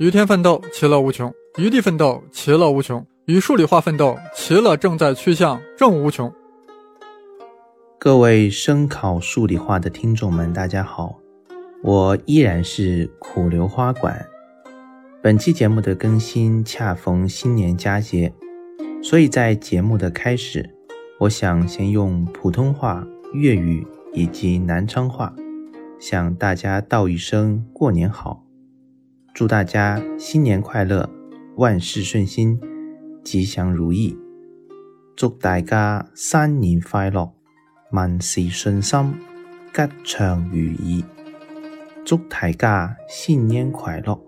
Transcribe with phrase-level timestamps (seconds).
[0.00, 6.32] 与天奋斗，其乐无穷；与地奋斗，其乐无穷；与数理化奋斗，其乐正在趋向正无穷。
[7.96, 11.20] 各位声考数理化的听众们，大家好，
[11.80, 14.26] 我依然是苦留花馆。
[15.22, 18.32] 本期节目的更新恰逢新年佳节，
[19.00, 20.68] 所以在节目的开始，
[21.20, 25.32] 我想先用普通话、粤语以及南昌话
[26.00, 28.43] 向大家道一声过年好，
[29.34, 31.10] 祝大家新年快乐，
[31.56, 32.60] 万事顺心，
[33.24, 34.16] 吉祥如意。
[35.16, 37.34] 祝大家新年快乐，
[37.90, 39.12] 万事顺心，
[39.72, 41.04] 吉祥如意。
[42.04, 44.22] 祝大家新年快乐。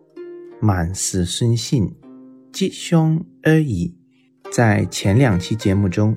[0.62, 1.94] 万事顺心，
[2.52, 3.94] 吉祥而已。
[4.50, 6.16] 在前两期节目中，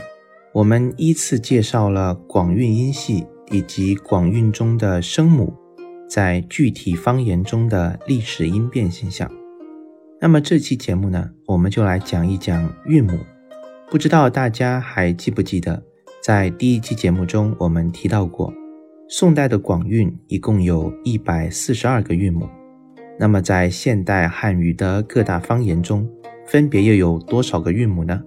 [0.51, 5.53] 我们依次介绍了广韵音系以及广韵中的声母
[6.09, 9.31] 在具体方言中的历史音变现象。
[10.19, 13.19] 那么这期节目呢，我们就来讲一讲韵母。
[13.89, 15.81] 不知道大家还记不记得，
[16.21, 18.53] 在第一期节目中我们提到过，
[19.07, 22.49] 宋代的广韵一共有一百四十二个韵母。
[23.19, 26.09] 那么，在现代汉语的各大方言中，
[26.45, 28.21] 分别又有多少个韵母呢？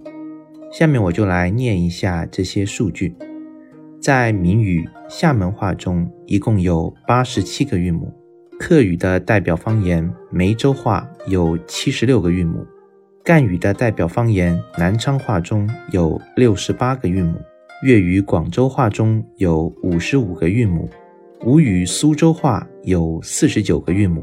[0.71, 3.15] 下面我就来念一下这些数据。
[4.03, 8.11] 在闽语、厦门话中，一共有八十七个韵母；
[8.59, 12.65] 客语的代表方言梅州话有七十六个韵母；
[13.23, 17.37] 赣语的代表方言南昌话中有六十八个韵母；
[17.85, 20.85] 粤语广州话中有五十五个韵母；
[21.45, 24.21] 吴语苏州话有四十九个韵母。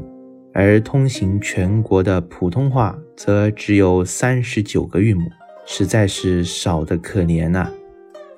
[0.53, 5.23] 而通行全国的普通话则只有三十九个韵母，
[5.65, 7.71] 实在是少得可怜呐。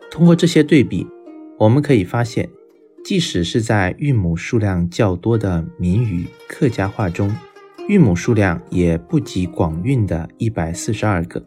[0.10, 1.06] 通过这些对比，
[1.64, 2.50] 我们可以发现，
[3.06, 7.34] 即使是在韵母数量较多的闽语、客家话中，
[7.88, 11.42] 韵母数量也不及广韵的一百四十二个。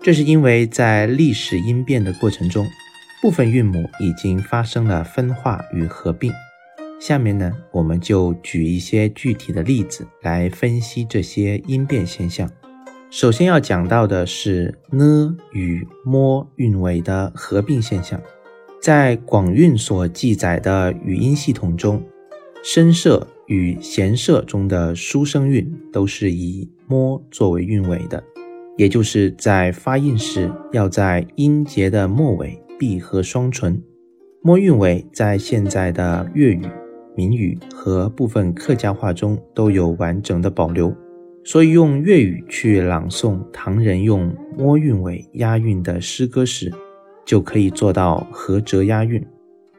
[0.00, 2.66] 这是因为在历史音变的过程中，
[3.20, 6.32] 部分韵母已经发生了分化与合并。
[6.98, 12.50] 下面呢，我们就举一些具体的例子来分析这些音变现象。
[13.10, 18.18] 首先要讲到的是呢与么韵尾的合并现象。
[18.84, 22.02] 在广韵所记载的语音系统中，
[22.62, 28.22] 声舍与弦舍中的书声韵都是以摸作为韵尾的，
[28.76, 33.82] 也就是在发音时要在音节的末尾闭合双唇。
[34.42, 36.60] 摸韵尾在现在的粤语。
[37.16, 40.94] 闽语和部分客家话中都有完整的保留，
[41.42, 46.70] 所以用粤语去朗诵唐人用摸韵尾押韵的诗歌时，
[47.24, 49.24] 就可以做到合辙押韵。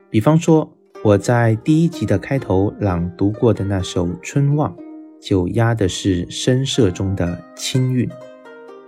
[0.09, 0.71] 比方说，
[1.03, 4.75] 我在第一集的开头朗读过的那首《春望》，
[5.21, 8.09] 就押的是声色中的清韵。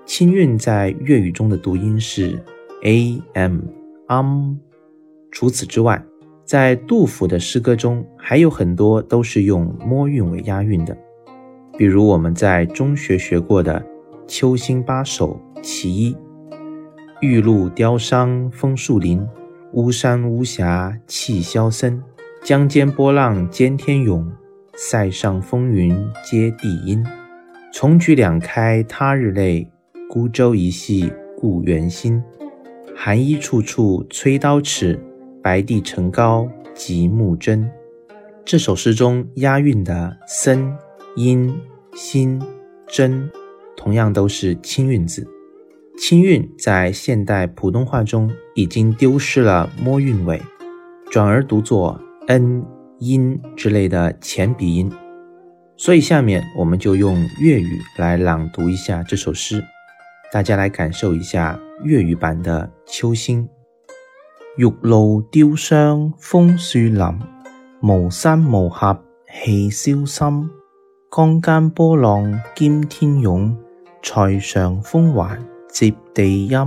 [0.06, 2.42] 清韵在粤语中的读音是
[2.84, 3.60] a m
[4.08, 4.56] am。
[5.32, 6.02] 除此之外，
[6.46, 10.98] 在杜甫的诗歌中，还有很多都是用摸韵为押韵的，
[11.78, 13.80] 比如我们在中学学过的
[14.26, 16.14] 《秋兴八首·其一》
[17.20, 19.28] ：“玉露凋伤枫树林，
[19.74, 22.02] 巫山巫峡气萧森。
[22.44, 24.32] 江间波浪兼天涌，
[24.76, 27.04] 塞上风云接地阴。
[27.74, 29.68] 重举两开他日泪，
[30.08, 32.24] 孤舟一系故园心。
[32.96, 35.00] 寒衣处处催刀尺。”
[35.42, 37.70] 白帝城高极目真。
[38.44, 40.76] 这首诗中押韵的森、
[41.16, 41.58] 阴、
[41.94, 42.42] 心、
[42.86, 43.30] 真，
[43.78, 45.26] 同样都是清韵字。
[45.98, 50.40] 清韵在现代普通话中已经丢失了摸韵尾，
[51.10, 52.64] 转而读作 n、
[53.00, 54.92] 音之类的前鼻音。
[55.76, 59.64] 所以下面我们就用粤语来朗读一下这首诗，
[60.32, 63.44] 大家来感受一下粤语版的《秋兴》。
[64.58, 67.20] 玉露凋伤枫树林，
[67.82, 69.02] 无山无峡
[69.44, 70.48] 气萧森。
[71.10, 73.58] 江间波浪兼天涌，
[74.04, 75.44] 塞上风环
[75.80, 76.58] 接地阴。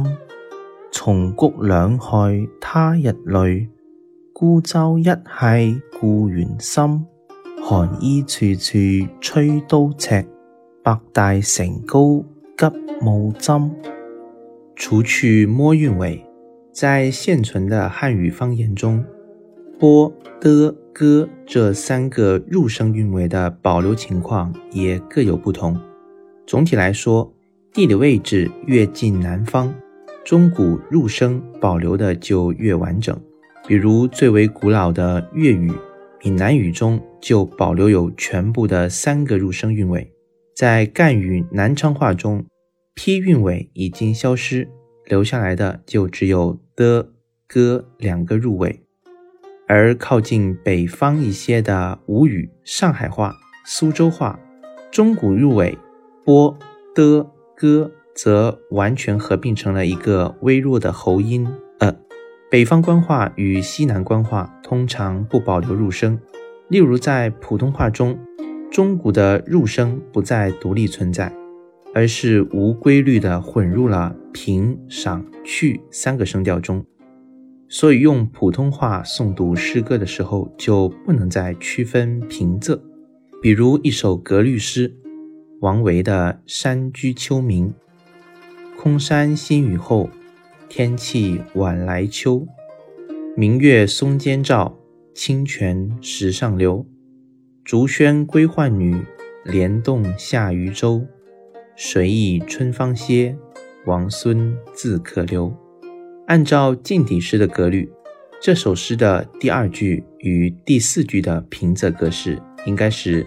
[0.93, 3.67] 松谷两害他日泪，
[4.33, 7.05] 孤舟一系故园心。
[7.61, 8.79] 寒衣处处
[9.21, 10.25] 催刀尺，
[10.85, 12.25] 白帝城高
[12.57, 12.67] 急
[13.01, 13.75] 暮针。
[14.77, 16.25] 除去摸韵尾。
[16.73, 19.05] 在现存的汉语方言中，
[19.77, 25.77] 波、的、歌这三个入声韵尾的保留情况也各有不同。
[26.47, 27.35] 总体来说，
[27.72, 29.72] 地理位置越近南方，
[30.25, 33.17] 中古入声保留的就越完整。
[33.64, 35.70] 比如最为古老的粤语、
[36.20, 40.12] 闽南语中就保留有全部的三个入声韵尾。
[40.56, 42.44] 在赣语南昌话中
[42.96, 44.69] ，p 韵尾已经消失，
[45.05, 47.12] 留下来的就只有的、
[47.46, 48.81] 哥两个入尾。
[49.69, 54.40] 而靠近北方一些的吴语、上海话、苏州话，
[54.90, 55.78] 中古入尾
[56.25, 56.58] 波
[56.96, 57.31] 的、
[57.61, 61.47] 歌，则完全合并成了一个微弱的喉音。
[61.79, 61.95] 呃，
[62.51, 66.19] 北方官话与西南官话通常不保留入声，
[66.69, 68.19] 例如在普通话中。
[68.71, 71.31] 中古的入声不再独立存在，
[71.93, 76.83] 而是无规律地混入了平、上、去三个声调中，
[77.69, 82.81] 所以用普通话诵读诗歌的时候就不能再区分平仄。
[83.43, 84.97] 比如一首格律诗，
[85.61, 87.69] 王维的《山居秋暝》
[88.81, 90.09] ：“空山新雨后，
[90.71, 92.47] 天气晚来秋。
[93.37, 94.79] 明月松间照，
[95.15, 96.87] 清泉石上流。”
[97.62, 99.05] 竹喧归浣女，
[99.45, 101.07] 莲动下渔舟。
[101.77, 103.37] 谁忆春芳歇，
[103.85, 105.55] 王孙自可留。
[106.27, 107.93] 按照近体诗的格律，
[108.41, 113.27] 这首诗的第二句与第四句的平仄格式应该是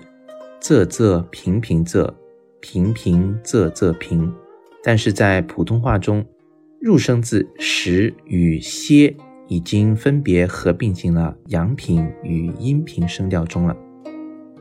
[0.60, 2.12] 仄仄平平仄，
[2.64, 4.34] 平平仄仄平。
[4.82, 6.26] 但是在普通话中，
[6.80, 9.14] 入声字时与歇
[9.50, 13.76] 已经分别合并进了阳平与阴平声调中了。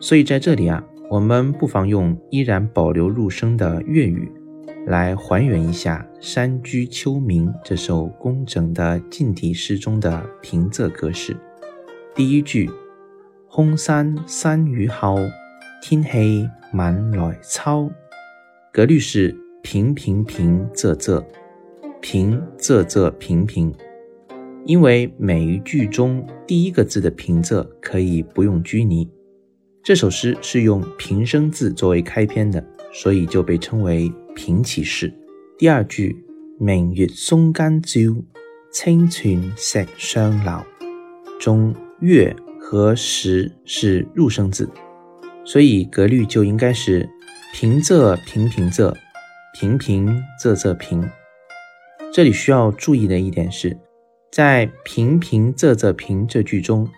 [0.01, 4.29] 所以在这里啊，我们不妨用依然保留入声的粤语
[4.89, 11.37] 来还原一下《山居秋暝》这首工整的近体诗中的平仄格式。
[12.17, 12.69] 第一句
[13.49, 15.17] “空山新雨后，
[15.84, 17.90] 天气晚来秋”，
[18.73, 21.20] 格律是平平平仄仄
[22.00, 23.75] 平仄仄平平，
[24.64, 29.11] 因为每一句中第一个字的平仄可以不用拘泥。
[29.82, 35.12] 这首诗是用平声字作为开篇的，所以就被称为平起式。
[35.58, 36.25] 第二句
[36.61, 37.99] “明月松间照，
[38.73, 40.64] 清泉石上流”
[41.40, 44.70] 中“月”和“石”是入声字，
[45.44, 47.09] 所以格律就应该是
[47.55, 48.94] 平仄平平仄，
[49.59, 50.06] 平平
[50.43, 51.09] 仄仄平。
[52.12, 53.77] 这里需要注意的一点是，
[54.31, 56.89] 在平平仄仄平这句中，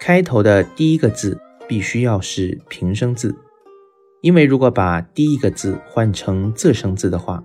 [0.00, 1.40] 开头的第一个字。
[1.68, 3.34] 必须要是平声字，
[4.20, 7.42] 因为如果把第一个字换成仄声字的话，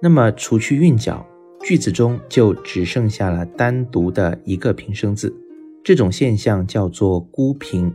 [0.00, 1.26] 那么除去韵脚，
[1.60, 5.36] 句子中就只剩下了单独的一个平声字。
[5.84, 7.94] 这种现象叫做孤平。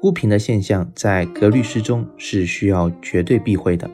[0.00, 3.90] 孤平的现象在格律诗中是需要绝对避讳的。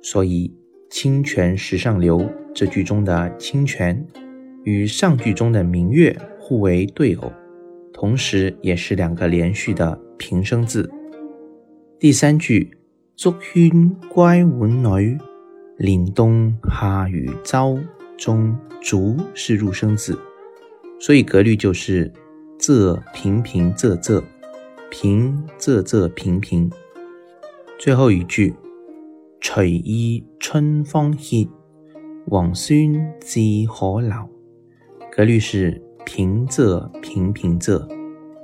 [0.00, 0.52] 所以
[0.90, 4.06] “清泉石上流”这句中的“清泉”
[4.64, 7.32] 与上句中的“明月”互为对偶，
[7.92, 10.00] 同时也是两个连续的。
[10.16, 10.88] 平声字，
[11.98, 12.70] 第三句
[13.16, 15.18] “竹喧归浣女，
[15.76, 17.78] 莲动下渔舟”
[18.16, 20.16] 中“竹”是入声字，
[21.00, 22.10] 所以格律就是
[22.58, 24.22] 仄平平仄仄
[24.96, 26.70] 平仄仄平平。
[27.80, 28.54] 最后一句
[29.42, 31.48] “随意春风歇，
[32.26, 34.12] 王孙自可留”，
[35.10, 37.84] 格律是平仄平平仄。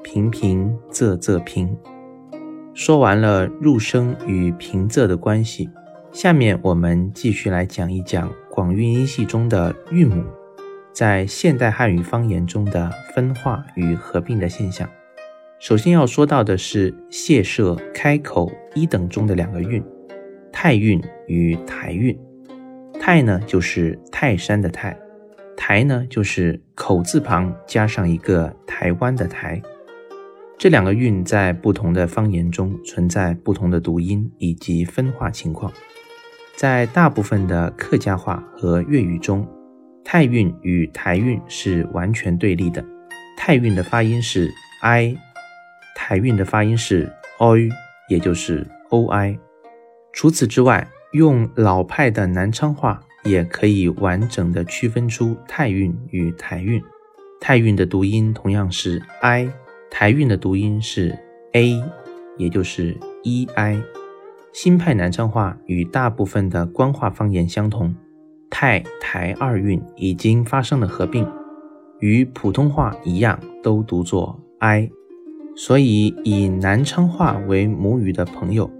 [0.02, 1.78] 平平仄仄平。
[2.74, 5.70] 说完了入声与平仄的关系，
[6.10, 10.24] 下面我们继续来讲一讲广韵音系中的韵母
[10.92, 14.88] 在现代汉语方言中的分化与合并的现象。
[15.60, 19.84] 首先要说到的是谢舍开口一等中的两个韵，
[20.50, 22.18] 泰韵与台韵。
[22.98, 24.98] 泰呢就是泰山的泰，
[25.58, 29.60] 台呢就是口字旁加上一个台湾的台。
[30.56, 35.70] 这两个韵在不同的方言中存在不同的读音以及分化情况。
[36.56, 39.46] 在大部分的客家话和粤语中，
[40.02, 42.82] 泰韵与台韵是完全对立的。
[43.36, 44.50] 泰韵的发音是
[44.82, 45.14] i，
[46.02, 47.70] 台韵的发音是 oi，
[48.08, 49.38] 也就是 oi。
[50.14, 56.82] 除此之外，用老派的南昌话也可以完整的区分出泰韵与台韵。
[57.38, 59.46] 泰韵的读音同样是 i。
[59.90, 61.16] 台韵的读音是
[61.52, 61.78] a，
[62.38, 63.78] 也就是 e i。
[64.54, 67.94] 新派南昌话与大部分的官话方言相同，
[68.48, 71.30] 泰台二韵已经发生了合并，
[71.98, 74.90] 与普通话一样都读作 i。
[75.62, 78.70] 所以以南昌话为母语的朋友，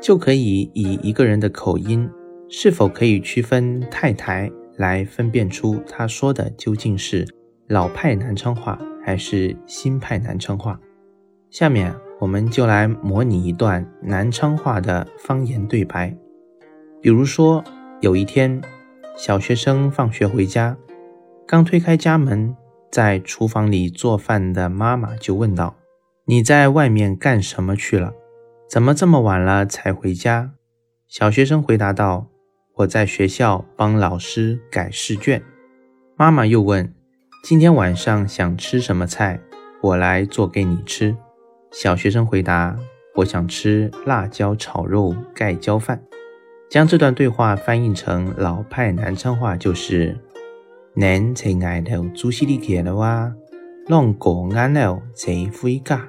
[0.00, 2.10] 就可以以一个人的口音
[2.48, 7.24] 是否可以区分太台来分辨出他说的究竟是
[7.68, 8.76] 老派南昌话。
[9.04, 10.78] 还是新派南昌话。
[11.50, 16.14] 下面我们就来模拟一段南昌话的方言对白。
[17.00, 17.64] 比如说，
[18.02, 18.60] 有一天，
[19.16, 20.76] 小学生放学回家，
[21.46, 22.54] 刚推开家门，
[22.90, 25.74] 在厨房里做饭的妈妈就问道
[26.30, 28.12] ：“你在外面干什么去了？
[28.68, 30.52] 怎么这么晚了才回家？”
[31.08, 32.28] 小学生回答道
[32.76, 35.42] ：“我在学校帮老师改试卷。”
[36.18, 36.94] 妈妈又问
[37.42, 39.40] ：“今天晚上想吃什么菜？
[39.80, 41.16] 我来做给你吃。”
[41.72, 42.76] 小学生回答
[43.16, 46.02] ：“我想吃辣椒炒肉盖浇饭。”
[46.68, 50.14] 将这段对话翻译成老派南昌话，就是
[50.94, 53.32] ：“恁在外头做西里去了哇，
[53.86, 56.06] 弄过完了才回家。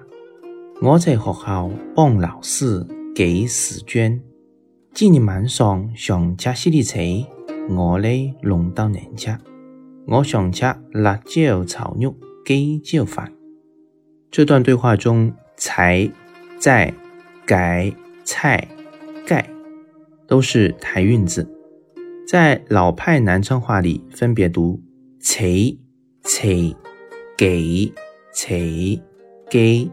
[0.82, 4.24] 我在学校帮老师改试卷。
[4.94, 7.28] 今日晚上想吃西里菜，
[7.70, 9.38] 我来弄到人家。
[10.08, 13.34] 我想吃辣椒炒肉盖浇饭。”
[14.32, 16.10] 这段对话中，才、
[16.58, 16.94] 在、
[17.46, 17.94] 改、
[18.24, 18.66] 菜、
[19.28, 19.50] 盖。
[20.28, 21.46] 都是台韵字，
[22.26, 24.80] 在老派南昌话里分别读
[25.20, 25.44] “才
[26.24, 26.48] ”“才
[27.36, 27.92] ”“给
[28.32, 28.56] ”“才
[29.50, 29.92] ”“给”，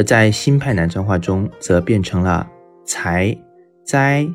[0.00, 2.48] 而在新派南昌话中则变成了
[2.86, 3.36] “才
[3.84, 4.26] ”“在”“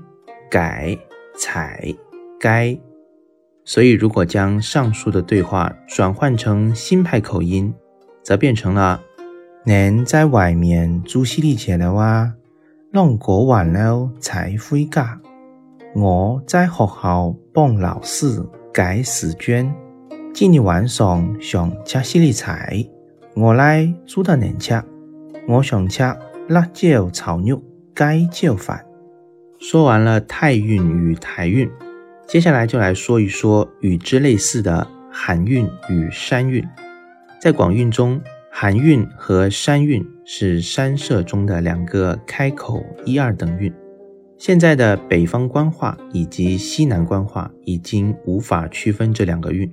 [0.48, 0.96] 改
[1.40, 1.92] ”“采
[2.40, 2.78] ”“该”。
[3.66, 7.74] 所以，如果将上述的对话转换成新派口音，
[8.22, 9.02] 则变成了
[9.66, 12.32] “恁在外面做西里去了哇”。
[12.94, 15.20] 弄过完了才回家。
[15.96, 18.40] 我在学校帮老师
[18.72, 19.74] 改试卷。
[20.32, 22.88] 今日晚上想吃西利菜，
[23.36, 24.80] 我来煮到恁吃。
[25.48, 26.04] 我想吃
[26.48, 27.62] 辣椒炒肉
[27.94, 28.86] 盖浇饭。
[29.60, 31.70] 说完了泰韵与台韵，
[32.28, 36.64] 接下来就来说一说与之类似的韩韵与山韵。
[37.40, 38.22] 在广韵中。
[38.58, 43.70] 韩韵和山韵是山社中的两个开口一二等韵。
[44.38, 49.70] 现在的北方官话以及西南官话已经无法区分这两个韵，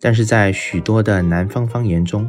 [0.00, 2.28] 但是在许多的南方方言中，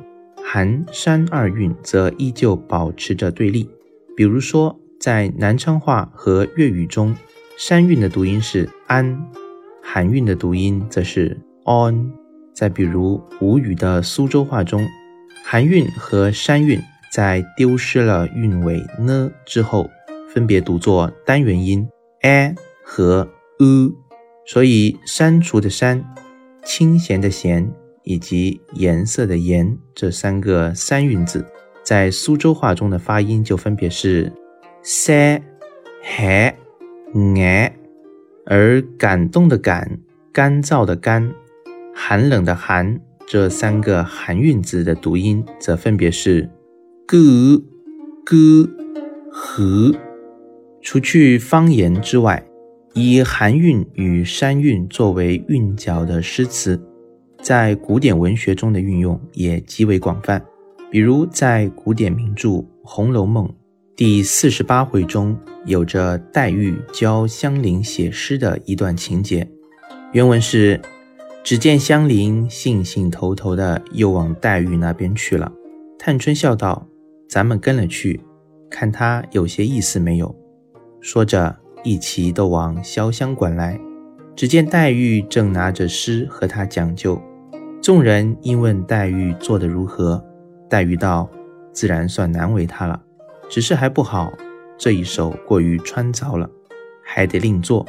[0.49, 3.69] 韩山二韵则依旧保持着对立。
[4.15, 7.13] 比如说，在南昌话和粤语中，
[7.57, 9.27] 山韵的读音是安，
[9.83, 12.13] 韩韵的读音则是 on。
[12.53, 14.87] 再比如吴语的苏州话中。
[15.43, 19.89] 韩韵和山韵在丢失了韵尾呢之后，
[20.33, 21.85] 分别读作单元音
[22.21, 23.27] a 和
[23.59, 23.93] u，
[24.45, 26.01] 所以删除的删、
[26.63, 27.69] 清闲的闲
[28.07, 31.45] 以及颜色的颜这三个三韵字，
[31.83, 34.31] 在苏州话中的发音就分别是
[34.81, 36.55] s、h、a，
[38.45, 39.99] 而感动的感、
[40.31, 41.33] 干燥的干、
[41.93, 42.97] 寒冷的寒。
[43.27, 46.49] 这三个寒韵字的读音则分别是
[47.09, 47.61] gu、
[48.25, 48.69] gu、
[49.29, 49.93] 和。
[50.81, 52.47] 除去方言之外，
[52.93, 56.81] 以韩韵与山韵作为韵脚的诗词，
[57.47, 60.43] 在古典文学中的运用也极为广泛。
[60.91, 62.49] 比如在古典名著
[62.83, 63.47] 《红楼梦》
[63.95, 69.49] 第四十八回中，有着黛玉教香菱写诗的一段情节，
[70.11, 70.77] 原文是。
[71.41, 75.49] 只见香菱兴兴头头的又往黛玉那边去了。
[75.97, 76.85] 探春笑道
[77.29, 78.19] ：“咱们跟了去，
[78.69, 80.35] 看他有些意思没有？”
[80.99, 83.79] 说着，一齐都往潇湘馆来。
[84.35, 87.17] 只见黛玉正拿着诗和他讲究。
[87.81, 90.23] 众人因问黛玉做得如何，
[90.69, 91.29] 黛玉道
[91.71, 93.01] ：“自然算难为他了，
[93.49, 94.33] 只是还不好，
[94.77, 96.49] 这一手过于穿凿了，
[97.03, 97.85] 还得另做。”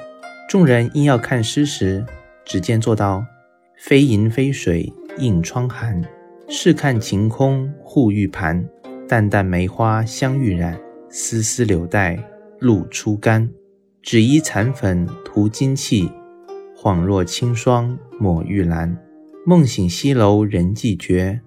[0.48, 2.04] 众人因要看诗时，
[2.44, 3.24] 只见做道。
[3.76, 6.02] 飞银飞水映窗寒，
[6.48, 8.68] 试看晴空护玉盘。
[9.06, 10.78] 淡淡梅花香欲染，
[11.08, 12.18] 丝丝柳带
[12.60, 13.48] 露初干。
[14.02, 16.10] 只疑残粉涂金器，
[16.76, 18.96] 恍若清霜抹玉兰。
[19.48, 21.40] 梦醒西楼人寂绝，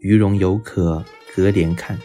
[0.00, 1.02] 余容犹可
[1.34, 1.98] 隔帘看。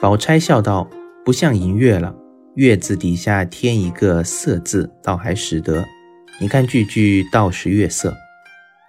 [0.00, 0.88] 宝钗笑道
[1.22, 2.16] ：“不像银月了，
[2.54, 5.84] 月字底下添一个色字，倒还使得。
[6.40, 8.16] 你看句句倒是月色。”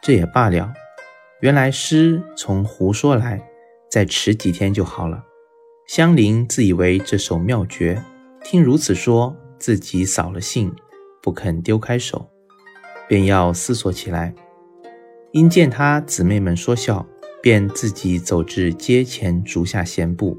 [0.02, 0.72] 这也罢了，
[1.42, 3.44] 原来诗从胡说来，
[3.92, 5.22] 再迟几天就好了。
[5.90, 8.02] 香菱自以为这首妙绝，
[8.46, 10.74] 听如此说，自己扫了兴，
[11.22, 12.30] 不肯丢开手，
[13.10, 14.34] 便要思索起来。
[15.34, 17.06] 因见他姊妹们说笑，
[17.42, 20.38] 便自己走至阶前，竹下闲步，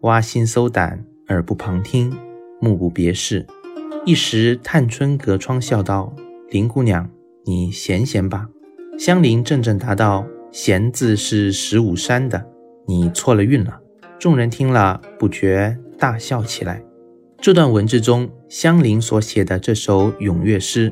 [0.00, 2.10] 挖心搜胆，耳不旁听，
[2.58, 3.46] 目不别视。
[4.06, 6.14] 一时，探春隔窗笑道
[6.50, 7.10] ：“林姑娘，
[7.44, 8.48] 你闲闲吧。”
[8.98, 12.42] 香菱怔怔答道：“闲字是十五山的，
[12.86, 13.80] 你错了韵了。”
[14.18, 16.82] 众人听了不觉大笑起来。
[17.38, 20.90] 这段文字中，香菱所写的这首咏月诗，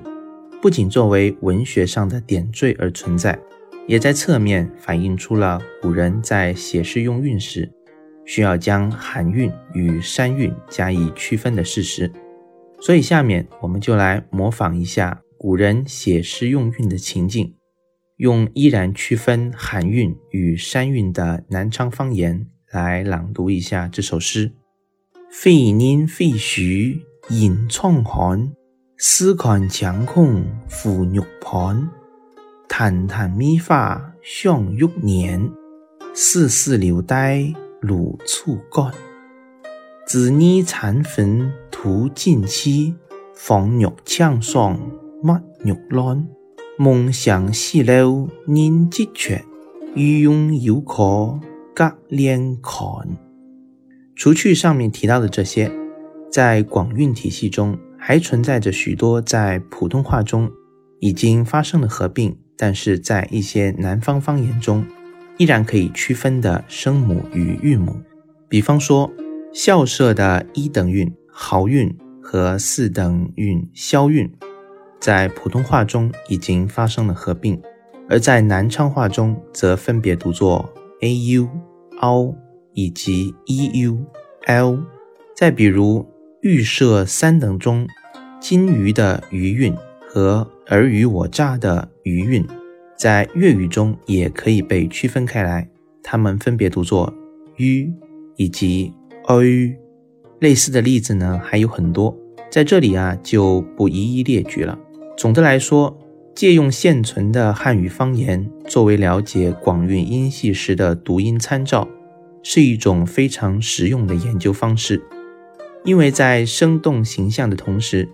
[0.62, 3.38] 不仅作为文学上的点缀而存在，
[3.87, 7.73] 也在侧面反映出了古人在写诗用韵时，
[8.26, 12.12] 需要将寒韵与山韵加以区分的事实。
[12.79, 17.55] 所以，下面我们就来模仿一下古人写诗用韵的情境，
[18.19, 24.52] 用依然区分寒韵与山韵的南昌方言来朗读一下这首诗：
[25.31, 27.00] 飞年飞絮
[27.31, 28.52] 迎窗寒，
[29.02, 31.88] 试看墙空复玉盘。
[32.69, 35.50] 潭潭米花香玉年，
[36.12, 38.92] 丝丝柳带露初干。
[40.07, 42.95] 子女残粉图尽期，
[43.33, 44.78] 放玉墙上
[45.23, 46.28] 抹玉兰。
[46.76, 49.42] 梦想西楼人积缺，
[49.95, 51.40] 欲用犹可
[51.75, 52.83] 隔帘看。
[54.14, 55.73] 除去上面提到的这些，
[56.30, 60.50] 在广韵体系中还存在着许多在普通话中
[60.99, 64.85] 已经发生了合并，但是在一些南方方言中
[65.37, 67.97] 依然可以区分的声母与韵母，
[68.49, 69.12] 比方说。
[69.52, 71.92] 校舍的一等韵豪韵
[72.23, 74.33] 和四等韵消韵，
[75.00, 77.61] 在普通话中已经发生了合并，
[78.09, 81.49] 而在南昌话中则分别读作 a u、
[82.00, 82.33] o
[82.75, 83.99] 以及 e u、
[84.47, 84.78] l。
[85.35, 86.07] 再比如
[86.43, 87.87] 预设三等中，
[88.41, 89.75] 金鱼的鱼韵
[90.09, 92.47] 和尔虞我诈的鱼韵，
[92.97, 95.69] 在粤语中也可以被区分开来，
[96.03, 97.13] 它们分别读作
[97.59, 97.93] u
[98.37, 98.93] 以及。
[99.27, 99.37] 哎，
[100.41, 102.17] 类似的例子呢还有很多，
[102.51, 104.79] 在这里啊就不一一列举了。
[105.19, 105.97] 总的来说，
[106.35, 111.87] 借用现存的汉语方言作为了解广韵音系时的读音参照，
[112.43, 115.03] 是一种非常实用的研究方式。
[115.85, 118.09] 因为在生动形象的同时，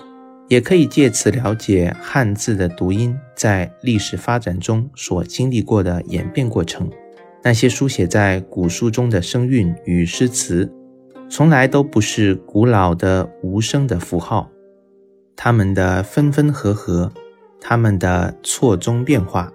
[0.49, 6.90] 也可以借此了解汉字的读音在历史发展中所经历过的演变过程。
[7.43, 10.73] 那些书写在古书中的声韵与诗词。
[11.28, 14.49] 从来都不是古老的无声的符号，
[15.34, 17.12] 它们的分分合合，
[17.60, 19.52] 它们的错综变化，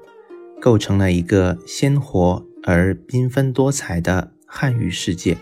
[0.60, 5.38] 构成了一个鲜活而缤纷多彩的汉语世界。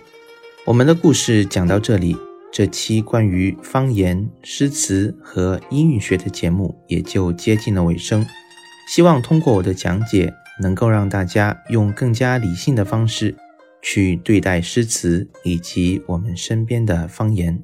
[0.66, 2.16] 我们的故事讲到这里，
[2.52, 8.26] 这期关于方言、诗词和音韵学的节目也就接近了尾声。
[8.88, 13.36] 希望通过我的讲解，能够让大家用更加理性的方式。
[13.82, 17.64] 去对待诗词以及我们身边的方言。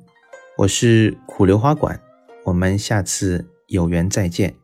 [0.59, 1.99] 我是苦榴花馆，
[2.45, 4.55] 我们下次有缘再见。